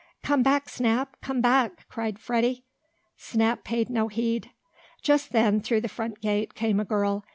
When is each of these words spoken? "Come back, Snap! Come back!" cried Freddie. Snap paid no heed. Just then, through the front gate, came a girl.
"Come 0.23 0.41
back, 0.41 0.67
Snap! 0.67 1.15
Come 1.21 1.41
back!" 1.41 1.87
cried 1.87 2.17
Freddie. 2.17 2.63
Snap 3.17 3.63
paid 3.63 3.87
no 3.87 4.07
heed. 4.07 4.49
Just 5.03 5.31
then, 5.31 5.61
through 5.61 5.81
the 5.81 5.87
front 5.87 6.21
gate, 6.21 6.55
came 6.55 6.79
a 6.79 6.85
girl. 6.85 7.23